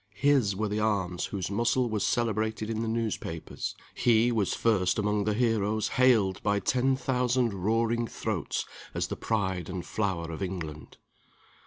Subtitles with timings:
[0.15, 3.75] His were the arms whose muscle was celebrated in the newspapers.
[3.93, 9.69] He was first among the heroes hailed by ten thousand roaring throats as the pride
[9.69, 10.97] and flower of England.